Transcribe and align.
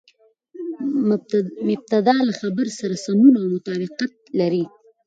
مبتداء 1.69 2.19
له 2.27 2.33
خبر 2.41 2.65
سره 2.79 2.95
سمون 3.05 3.33
او 3.41 3.45
مطابقت 3.55 4.13
لري. 4.39 4.63